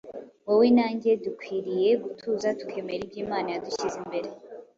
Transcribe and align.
Wowe 0.45 0.67
na 0.77 0.87
njye 0.95 1.11
dukwiriye 1.25 1.89
gutuza 2.03 2.47
tukemera 2.59 3.01
ibyo 3.05 3.19
Imana 3.25 3.47
yadushyize 3.53 3.95
imbere. 4.03 4.29